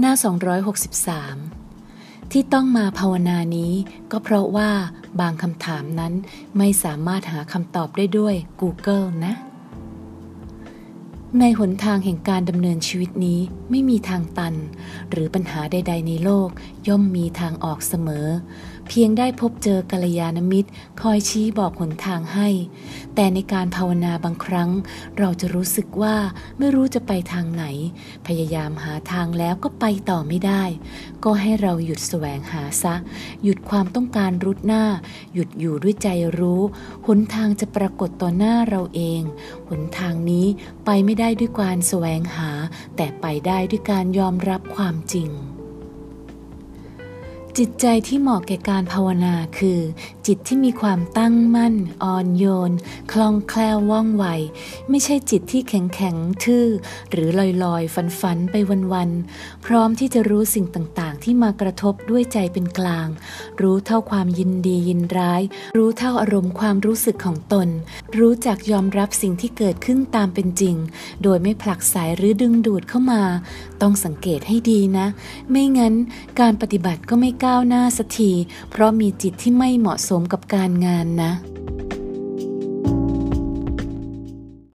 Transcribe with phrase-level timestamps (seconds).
[0.00, 0.14] หน้า
[1.38, 3.72] 263 ที่ต้องมาภาวนานี้
[4.12, 4.70] ก็เพราะว่า
[5.20, 6.12] บางคำถามนั้น
[6.58, 9.34] ไม่สามารถหาคำตอบได้ด้วย Google นะ
[11.40, 14.54] ในหนทางแห่งการดำเนินชีวิตนี้ไม่มีทางตัน
[15.10, 16.48] หรือปัญหาใด ๆ ในโลก
[16.88, 18.26] ย่อมมีทางออกเสมอ
[18.88, 20.70] เพียงได้พบเจอกัลยาณมิตร
[21.00, 22.48] คอยชี้บอกหนทางให้
[23.14, 24.70] แต่ในการภาวนาบางครั้ง
[25.18, 26.16] เราจะรู้สึกว่า
[26.58, 27.64] ไม่รู้จะไปทางไหน
[28.26, 30.62] พยายามหาทางแล้วก็ไปต่อไม่ได้
[31.24, 32.94] ก็ให้เราหยุดแสวงหาซะ
[33.42, 34.84] หยุดความต้องการรุดหน้า
[35.34, 36.62] หยุดอยู่ด้วยใจรู้
[37.06, 39.22] หนทางจะปรากฏต่อหน้าเราเอง
[39.68, 40.46] หนทางนี้
[40.84, 42.50] ไปไม่ได้ด้วยการแสวงหา
[42.96, 45.30] แต่ไปได้ด้วยการยอมรับความจริง
[47.58, 49.80] จิตใจที่เหมาะแก่การภาวนาคือ
[50.26, 52.72] จิตที่มีความตั้งมั่น อ่อนโยน
[53.12, 54.24] คล่องแคล่วว่องไว
[54.90, 56.66] ไม่ใช่จิตที่แข็งแข็งทื่อ
[57.10, 58.54] หรือลอยลอยฝันฝันไป
[58.92, 63.08] วันๆ พร้อมที่จะรู้สิ่งต่าง ที่มากระทบด้วยใจเป็นกลาง
[63.62, 65.42] รู้เท่าความยินดียินร้าย
[65.76, 67.68] รู้เท่าอารมณ์ความรู้สึกของตน
[68.18, 70.76] รู้จักยอมรับสิ่งที่เกิดขึ้นตามเป็นจริง
[71.22, 73.22] โดยไม่ผลักสายหรือดึงดูดเข้ามา
[73.82, 75.06] ต้องสังเกตให้ดีนะ
[75.50, 75.94] ไม่งั้น
[76.40, 78.32] การปฏิบัติก็ไม่ก้าวหน้าสักที
[78.70, 81.32] เพราะมีจิตที่ไม่เหมาะสมกับการงานนะ